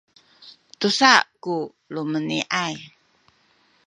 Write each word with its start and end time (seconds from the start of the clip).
tusa 0.79 1.11
ku 1.43 1.53
lumeni’ay 1.93 2.75